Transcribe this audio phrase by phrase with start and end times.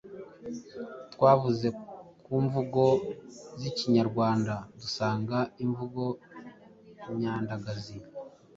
[1.13, 1.67] Twavuze
[2.23, 2.83] ku mvugo
[3.59, 6.03] z’ikinyarwanda dusanga imvugo
[7.19, 7.97] nyandagazi